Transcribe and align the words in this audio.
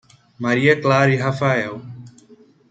Maria 0.39 0.81
Clara 0.81 1.13
e 1.13 1.15
Rafael 1.15 1.79